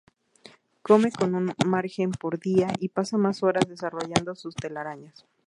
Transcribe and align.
Come 0.87 1.11
con 1.11 1.35
un 1.35 1.53
margen 1.67 2.09
por 2.09 2.39
día 2.39 2.69
y 2.79 2.89
pasa 2.89 3.19
más 3.19 3.43
horas 3.43 3.67
desarrollando 3.69 4.33
sus 4.33 4.55
telarañas. 4.55 5.27